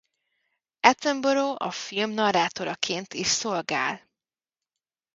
Attenborough 0.79 1.55
a 1.65 1.71
film 1.71 2.09
narrátoraként 2.13 3.13
is 3.13 3.27
szolgál. 3.27 4.09